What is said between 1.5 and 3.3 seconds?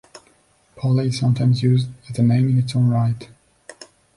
used as a name in its own right.